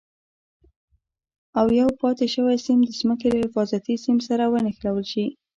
[1.59, 5.25] او یو پاتې شوی سیم د ځمکې له حفاظتي سیم سره ونښلول شي.